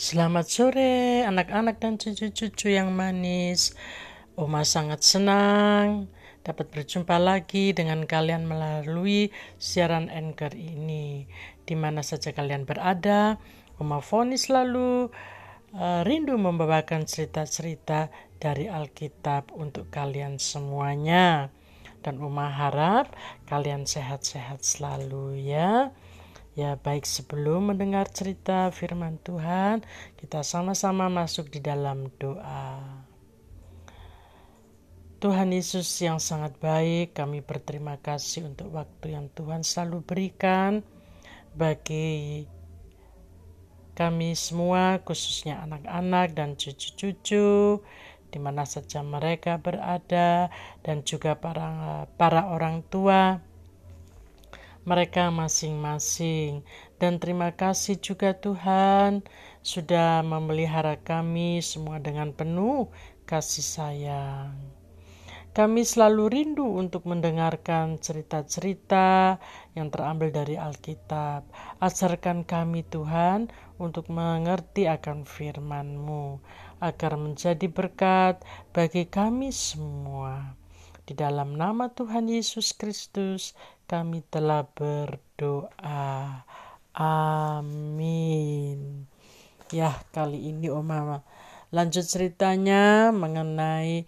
[0.00, 3.76] Selamat sore anak-anak dan cucu-cucu yang manis.
[4.32, 6.08] Oma sangat senang
[6.40, 9.28] dapat berjumpa lagi dengan kalian melalui
[9.60, 11.28] siaran Anchor ini.
[11.68, 13.36] Di mana saja kalian berada,
[13.76, 15.12] Oma Foni selalu
[15.76, 18.08] uh, rindu membawakan cerita-cerita
[18.40, 21.52] dari Alkitab untuk kalian semuanya.
[22.00, 23.12] Dan Oma harap
[23.44, 25.92] kalian sehat-sehat selalu ya.
[26.58, 29.86] Ya, baik sebelum mendengar cerita firman Tuhan,
[30.18, 32.82] kita sama-sama masuk di dalam doa.
[35.22, 40.82] Tuhan Yesus yang sangat baik, kami berterima kasih untuk waktu yang Tuhan selalu berikan
[41.54, 42.50] bagi
[43.94, 47.78] kami semua, khususnya anak-anak dan cucu-cucu,
[48.26, 50.50] di mana saja mereka berada,
[50.82, 53.38] dan juga para, para orang tua
[54.90, 56.66] mereka masing-masing.
[56.98, 59.22] Dan terima kasih juga Tuhan
[59.62, 62.90] sudah memelihara kami semua dengan penuh
[63.22, 64.58] kasih sayang.
[65.50, 69.38] Kami selalu rindu untuk mendengarkan cerita-cerita
[69.74, 71.42] yang terambil dari Alkitab.
[71.82, 76.38] Ajarkan kami Tuhan untuk mengerti akan firman-Mu,
[76.78, 80.54] agar menjadi berkat bagi kami semua.
[81.02, 83.58] Di dalam nama Tuhan Yesus Kristus,
[83.90, 86.46] kami telah berdoa.
[86.94, 88.78] Amin.
[89.74, 91.26] Ya, kali ini Oma
[91.74, 94.06] lanjut ceritanya mengenai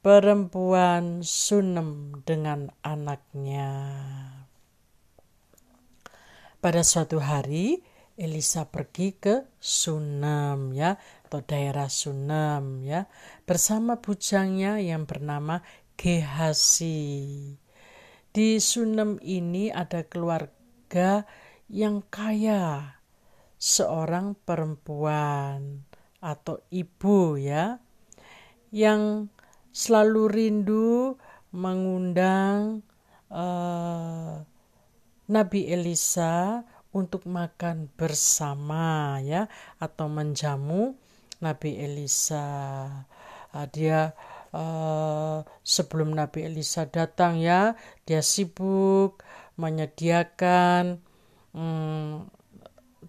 [0.00, 3.68] perempuan Sunem dengan anaknya.
[6.58, 7.84] Pada suatu hari,
[8.18, 10.96] Elisa pergi ke Sunem ya
[11.28, 13.06] atau daerah Sunem ya
[13.44, 15.60] bersama bujangnya yang bernama
[15.98, 17.67] Gehasi.
[18.38, 21.26] Di Sunem ini ada keluarga
[21.66, 22.86] yang kaya,
[23.58, 25.82] seorang perempuan
[26.22, 27.82] atau ibu ya,
[28.70, 29.26] yang
[29.74, 31.18] selalu rindu
[31.50, 32.86] mengundang
[33.34, 34.46] uh,
[35.26, 36.62] Nabi Elisa
[36.94, 39.50] untuk makan bersama ya
[39.82, 40.94] atau menjamu
[41.42, 42.86] Nabi Elisa.
[43.50, 44.14] Uh, dia
[44.54, 49.20] uh, sebelum Nabi Elisa datang ya dia sibuk
[49.58, 51.02] menyediakan
[51.52, 52.28] um,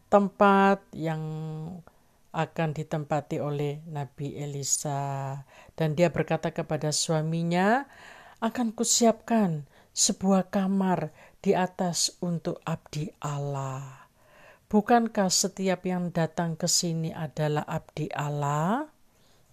[0.10, 1.22] tempat yang
[2.30, 5.42] akan ditempati oleh Nabi Elisa
[5.74, 7.90] dan dia berkata kepada suaminya
[8.40, 11.12] akan kusiapkan sebuah kamar
[11.42, 14.08] di atas untuk abdi Allah.
[14.70, 18.86] Bukankah setiap yang datang ke sini adalah abdi Allah?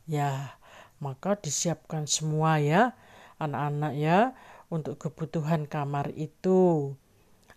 [0.04, 0.56] Ya,
[1.03, 2.97] maka disiapkan semua ya
[3.37, 4.19] anak-anak ya
[4.73, 6.95] untuk kebutuhan kamar itu.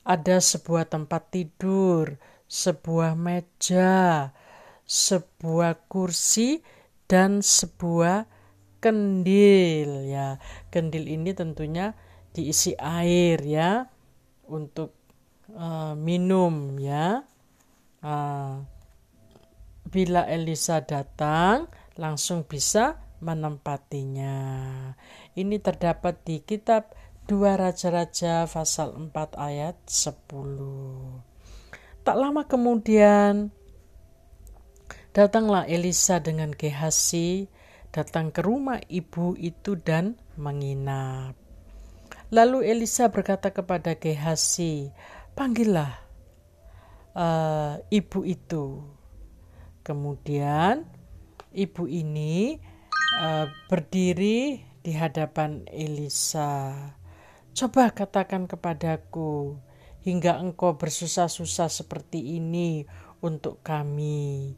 [0.04, 2.18] Ada sebuah tempat tidur
[2.50, 4.34] sebuah meja
[4.90, 6.66] sebuah kursi
[7.06, 8.26] dan sebuah
[8.82, 10.42] kendil ya.
[10.74, 11.94] Kendil ini tentunya
[12.34, 13.86] diisi air ya
[14.50, 14.98] untuk
[15.54, 17.22] uh, minum ya.
[18.02, 18.66] Uh,
[19.86, 24.36] bila Elisa datang langsung bisa menempatinya.
[25.36, 26.92] Ini terdapat di kitab
[27.30, 31.22] Dua Raja-Raja pasal 4 ayat 10.
[32.02, 33.54] Tak lama kemudian
[35.14, 37.46] datanglah Elisa dengan Gehasi
[37.94, 41.38] datang ke rumah ibu itu dan menginap.
[42.34, 44.90] Lalu Elisa berkata kepada Gehasi,
[45.34, 46.02] "Panggillah
[47.14, 48.86] uh, ibu itu."
[49.82, 50.86] Kemudian
[51.54, 52.62] ibu ini
[53.18, 56.76] uh, berdiri di hadapan Elisa.
[57.58, 59.58] Coba katakan kepadaku,
[60.06, 62.86] hingga engkau bersusah-susah seperti ini
[63.20, 64.56] untuk kami.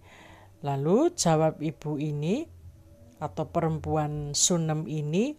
[0.61, 2.45] Lalu jawab ibu ini
[3.17, 5.33] atau perempuan Sunem ini,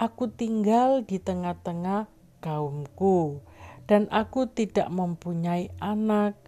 [0.00, 2.08] aku tinggal di tengah-tengah
[2.40, 3.44] kaumku
[3.84, 6.38] dan aku tidak mempunyai anak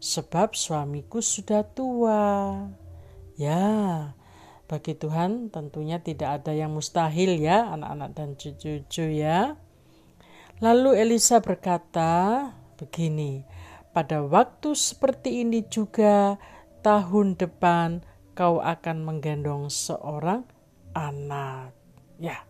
[0.00, 2.22] sebab suamiku sudah tua.
[3.36, 4.14] Ya,
[4.64, 9.60] bagi Tuhan tentunya tidak ada yang mustahil ya anak-anak dan cucu-cucu ya.
[10.64, 12.48] Lalu Elisa berkata
[12.80, 13.44] begini,
[13.92, 16.40] pada waktu seperti ini juga
[16.80, 18.02] tahun depan
[18.32, 20.48] kau akan menggendong seorang
[20.96, 21.74] anak.
[22.16, 22.42] Ya.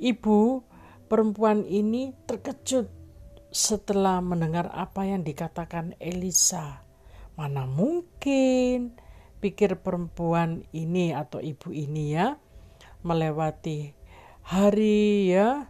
[0.00, 0.64] Ibu
[1.10, 2.88] perempuan ini terkejut
[3.50, 6.86] setelah mendengar apa yang dikatakan Elisa.
[7.34, 8.94] Mana mungkin
[9.40, 12.36] pikir perempuan ini atau ibu ini ya
[13.00, 13.96] melewati
[14.44, 15.66] hari ya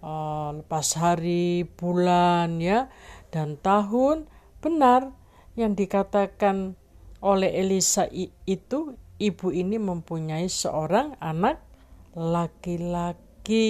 [0.00, 2.88] uh, lepas hari bulan ya
[3.28, 4.26] dan tahun
[4.64, 5.12] benar
[5.56, 6.80] yang dikatakan
[7.22, 11.62] oleh Elisa itu ibu ini mempunyai seorang anak
[12.18, 13.68] laki-laki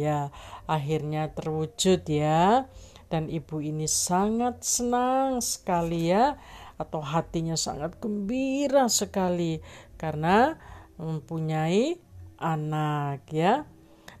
[0.00, 0.32] ya.
[0.64, 2.66] Akhirnya terwujud ya.
[3.12, 6.40] Dan ibu ini sangat senang sekali ya
[6.82, 9.62] atau hatinya sangat gembira sekali
[9.94, 10.58] karena
[10.98, 11.96] mempunyai
[12.42, 13.62] anak ya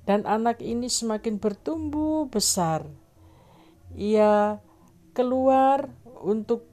[0.06, 2.86] dan anak ini semakin bertumbuh besar
[3.98, 4.62] ia
[5.12, 5.92] keluar
[6.22, 6.70] untuk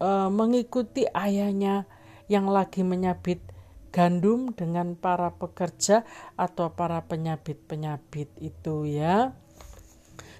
[0.00, 1.84] uh, mengikuti ayahnya
[2.30, 3.42] yang lagi menyabit
[3.88, 6.04] gandum dengan para pekerja
[6.36, 9.32] atau para penyabit-penyabit itu ya.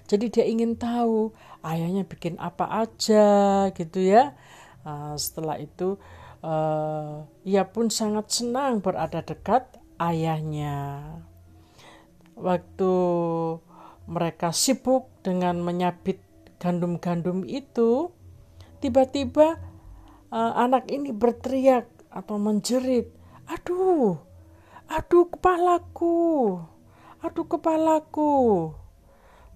[0.09, 4.33] Jadi dia ingin tahu ayahnya bikin apa aja gitu ya.
[4.87, 5.99] Uh, setelah itu
[6.43, 9.67] uh, ia pun sangat senang berada dekat
[9.99, 11.03] ayahnya.
[12.39, 12.93] Waktu
[14.07, 16.23] mereka sibuk dengan menyabit
[16.57, 18.11] gandum-gandum itu,
[18.79, 19.59] tiba-tiba
[20.31, 23.11] uh, anak ini berteriak atau menjerit,
[23.45, 24.17] "Aduh,
[24.87, 26.57] aduh kepalaku,
[27.21, 28.33] aduh kepalaku!"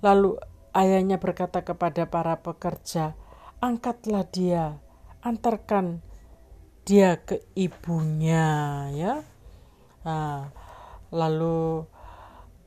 [0.03, 0.35] Lalu
[0.75, 3.15] ayahnya berkata kepada para pekerja,
[3.63, 4.83] "Angkatlah dia,
[5.23, 6.03] antarkan
[6.83, 8.45] dia ke ibunya."
[8.91, 9.23] Ya,
[10.03, 10.51] nah,
[11.09, 11.87] lalu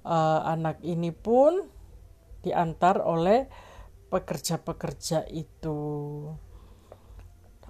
[0.07, 1.69] uh, anak ini pun
[2.41, 3.51] diantar oleh
[4.09, 5.79] pekerja-pekerja itu.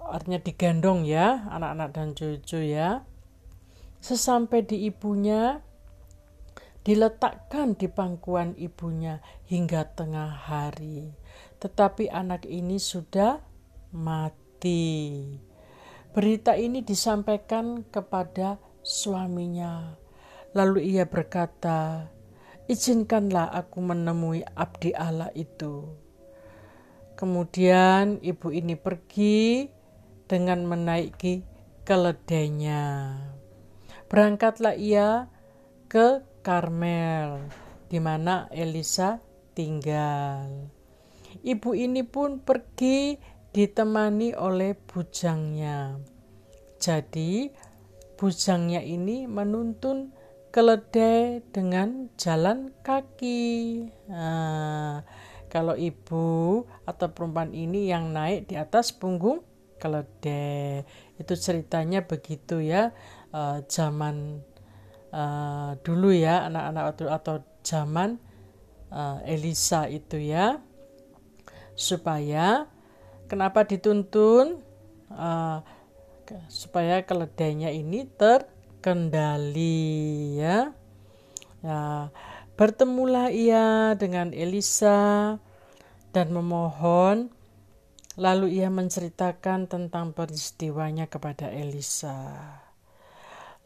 [0.07, 3.03] Artinya digendong ya anak-anak dan cucu ya.
[3.99, 5.59] Sesampai di ibunya
[6.87, 9.19] diletakkan di pangkuan ibunya
[9.51, 11.11] hingga tengah hari.
[11.59, 13.43] Tetapi anak ini sudah
[13.91, 14.46] mati
[16.15, 19.97] berita ini disampaikan kepada suaminya
[20.55, 22.09] lalu ia berkata
[22.65, 25.85] izinkanlah aku menemui abdi Allah itu
[27.17, 29.69] kemudian ibu ini pergi
[30.27, 31.57] dengan menaiki
[31.87, 33.15] keledainya.
[34.11, 35.31] Berangkatlah ia
[35.87, 37.47] ke Karmel,
[37.87, 39.23] di mana Elisa
[39.55, 40.67] tinggal.
[41.47, 43.15] Ibu ini pun pergi
[43.57, 45.97] ditemani oleh bujangnya.
[46.77, 47.49] Jadi,
[48.13, 50.13] bujangnya ini menuntun
[50.53, 53.81] keledai dengan jalan kaki.
[54.13, 55.01] Nah,
[55.49, 59.41] kalau ibu atau perempuan ini yang naik di atas punggung
[59.81, 60.85] keledai
[61.17, 62.93] itu ceritanya begitu ya
[63.29, 64.41] uh, zaman
[65.13, 68.17] uh, dulu ya anak-anak atau, atau zaman
[68.89, 70.57] uh, Elisa itu ya
[71.77, 72.65] supaya
[73.27, 74.63] kenapa dituntun?
[75.07, 75.63] Uh,
[76.51, 79.85] supaya keledainya ini terkendali
[80.39, 80.75] ya.
[81.63, 82.11] Ya
[82.57, 85.37] bertemulah ia dengan Elisa
[86.11, 87.31] dan memohon.
[88.17, 92.33] Lalu ia menceritakan tentang peristiwanya kepada Elisa.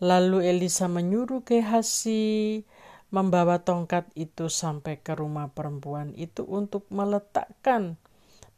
[0.04, 2.66] Lalu Elisa menyuruh Gehasi
[3.16, 8.01] membawa tongkat itu sampai ke rumah perempuan itu untuk meletakkan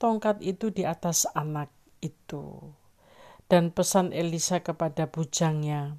[0.03, 1.71] tongkat itu di atas anak
[2.03, 2.75] itu.
[3.47, 5.95] Dan pesan Elisa kepada bujangnya,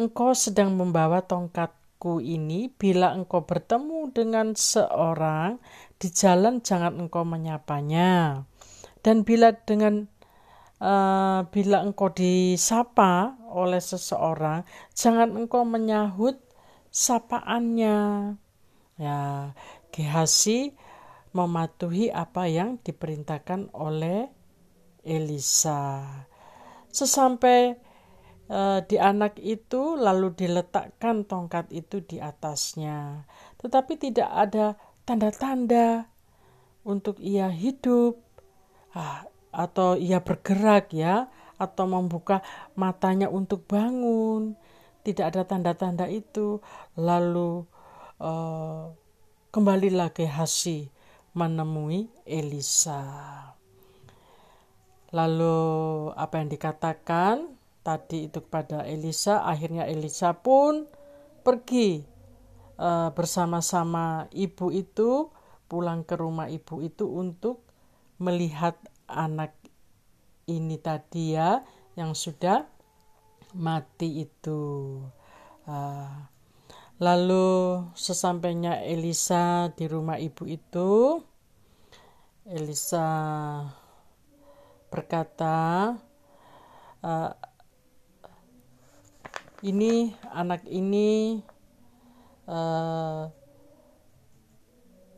[0.00, 5.58] Engkau sedang membawa tongkatku ini bila engkau bertemu dengan seorang
[5.98, 8.46] di jalan jangan engkau menyapanya
[9.02, 10.06] dan bila dengan
[10.82, 16.38] uh, bila engkau disapa oleh seseorang, jangan engkau menyahut
[16.90, 17.98] sapaannya.
[18.98, 19.54] Ya,
[19.94, 20.74] Gehasi
[21.38, 24.26] mematuhi apa yang diperintahkan oleh
[25.06, 26.02] Elisa.
[26.90, 27.78] Sesampai
[28.50, 33.22] uh, di anak itu lalu diletakkan tongkat itu di atasnya.
[33.62, 34.74] Tetapi tidak ada
[35.06, 36.10] tanda-tanda
[36.82, 38.18] untuk ia hidup
[38.98, 39.22] ah,
[39.54, 42.42] atau ia bergerak ya atau membuka
[42.78, 44.54] matanya untuk bangun
[45.02, 46.60] tidak ada tanda-tanda itu
[46.92, 47.64] lalu
[48.20, 48.92] uh,
[49.48, 50.92] kembalilah ke Hasi
[51.38, 53.06] menemui Elisa
[55.14, 55.58] lalu
[56.18, 57.54] apa yang dikatakan
[57.86, 60.90] tadi itu kepada Elisa akhirnya Elisa pun
[61.46, 62.02] pergi
[62.82, 65.30] uh, bersama-sama ibu itu
[65.70, 67.62] pulang ke rumah ibu itu untuk
[68.18, 68.74] melihat
[69.06, 69.54] anak
[70.48, 71.62] ini tadi ya
[71.94, 72.64] yang sudah
[73.52, 74.60] mati itu.
[75.68, 76.08] Uh,
[76.98, 81.22] lalu sesampainya Elisa di rumah ibu itu,
[82.46, 83.06] Elisa
[84.90, 85.94] berkata,
[87.02, 87.32] uh,
[89.62, 91.42] ini anak ini
[92.46, 93.26] uh,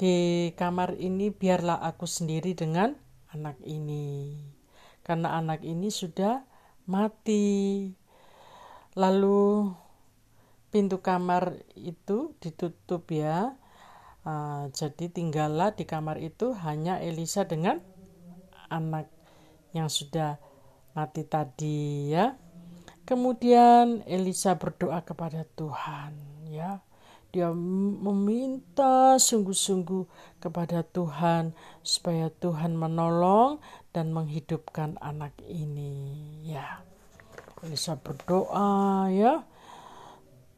[0.00, 2.96] di kamar ini biarlah aku sendiri dengan
[3.36, 4.32] anak ini.
[5.04, 6.40] Karena anak ini sudah
[6.88, 7.92] mati.
[8.96, 9.70] Lalu
[10.70, 13.58] pintu kamar itu ditutup ya.
[14.20, 17.82] Uh, jadi tinggallah di kamar itu hanya Elisa dengan
[18.70, 19.10] anak
[19.74, 20.38] yang sudah
[20.94, 22.38] mati tadi ya.
[23.02, 26.14] Kemudian Elisa berdoa kepada Tuhan
[26.46, 26.78] ya.
[27.30, 30.06] Dia meminta sungguh-sungguh
[30.42, 31.54] kepada Tuhan
[31.86, 33.62] supaya Tuhan menolong
[33.94, 35.94] dan menghidupkan anak ini
[36.42, 36.82] ya.
[37.62, 39.46] Elisa berdoa ya.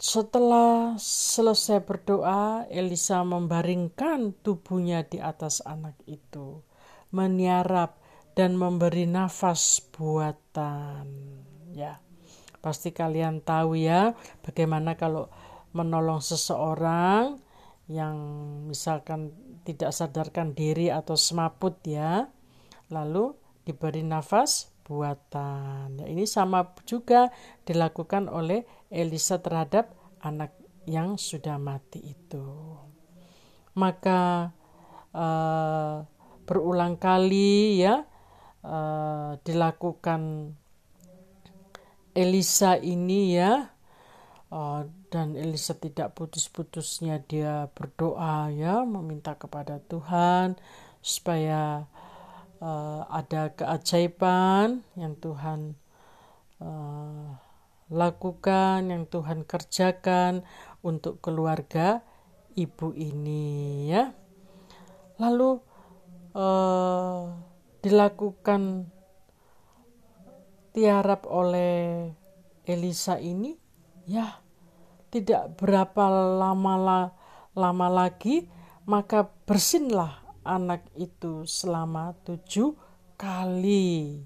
[0.02, 6.58] Setelah selesai berdoa, Elisa membaringkan tubuhnya di atas anak itu,
[7.14, 8.02] meniarap
[8.34, 11.06] dan memberi nafas buatan.
[11.70, 12.02] Ya,
[12.58, 15.30] pasti kalian tahu ya, bagaimana kalau
[15.70, 17.38] menolong seseorang
[17.86, 18.18] yang
[18.66, 19.30] misalkan
[19.62, 22.26] tidak sadarkan diri atau semaput ya
[22.90, 27.30] lalu diberi nafas buatan ya, ini sama juga
[27.66, 30.54] dilakukan oleh Elisa terhadap anak
[30.86, 32.76] yang sudah mati itu.
[33.78, 34.52] Maka
[35.14, 36.04] uh,
[36.44, 38.04] berulang kali ya
[38.66, 40.52] uh, dilakukan
[42.12, 43.72] Elisa ini ya
[44.52, 50.60] uh, dan Elisa tidak putus-putusnya dia berdoa ya meminta kepada Tuhan
[51.00, 51.88] supaya
[52.62, 55.74] uh, ada keajaiban yang Tuhan
[56.62, 57.34] uh,
[57.92, 60.46] lakukan yang Tuhan kerjakan
[60.80, 62.00] untuk keluarga
[62.54, 64.14] ibu ini ya.
[65.18, 65.60] Lalu
[66.38, 67.34] uh,
[67.82, 68.88] dilakukan
[70.72, 72.08] tiarap oleh
[72.64, 73.52] Elisa ini
[74.08, 74.40] ya
[75.12, 76.08] tidak berapa
[76.40, 77.12] lama
[77.52, 78.48] lama lagi
[78.88, 82.74] maka bersinlah anak itu selama tujuh
[83.16, 84.22] kali.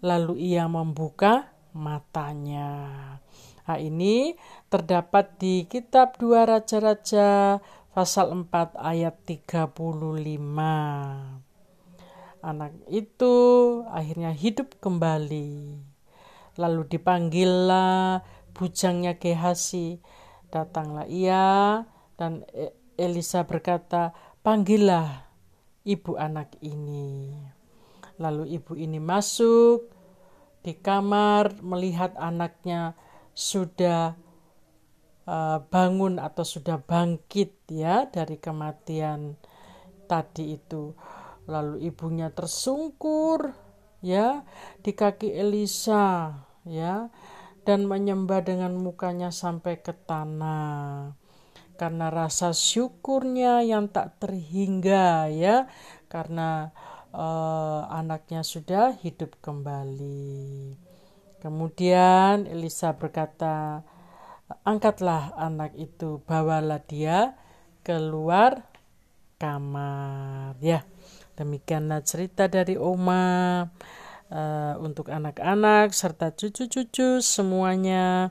[0.00, 2.78] Lalu ia membuka matanya.
[3.70, 4.34] Nah, ini
[4.66, 7.62] terdapat di kitab dua raja-raja
[7.94, 9.70] pasal 4 ayat 35
[12.40, 13.34] anak itu
[13.88, 15.80] akhirnya hidup kembali.
[16.58, 18.24] Lalu dipanggillah
[18.56, 20.00] bujangnya Gehasi.
[20.50, 21.84] Datanglah ia
[22.18, 24.12] dan e- Elisa berkata,
[24.44, 25.29] panggillah
[25.84, 27.32] ibu anak ini.
[28.20, 29.88] Lalu ibu ini masuk
[30.60, 32.92] di kamar melihat anaknya
[33.32, 34.12] sudah
[35.24, 39.40] uh, bangun atau sudah bangkit ya dari kematian
[40.04, 40.92] tadi itu.
[41.48, 43.56] Lalu ibunya tersungkur
[44.04, 44.44] ya
[44.84, 46.36] di kaki Elisa
[46.68, 47.08] ya
[47.64, 51.19] dan menyembah dengan mukanya sampai ke tanah
[51.80, 55.64] karena rasa syukurnya yang tak terhingga ya
[56.12, 56.76] karena
[57.16, 60.76] uh, anaknya sudah hidup kembali.
[61.40, 63.80] Kemudian Elisa berkata,
[64.60, 67.32] "Angkatlah anak itu, bawalah dia
[67.80, 68.68] keluar
[69.40, 70.84] kamar." Ya.
[71.40, 73.64] Demikianlah cerita dari Oma
[74.28, 78.28] uh, untuk anak-anak serta cucu-cucu semuanya.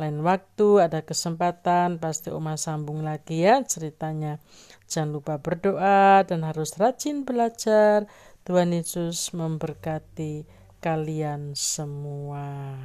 [0.00, 4.40] Lain waktu ada kesempatan pasti Oma sambung lagi ya ceritanya.
[4.88, 8.08] Jangan lupa berdoa dan harus rajin belajar.
[8.48, 10.48] Tuhan Yesus memberkati
[10.80, 12.80] kalian semua.